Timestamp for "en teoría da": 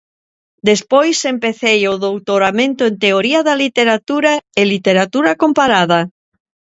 2.89-3.55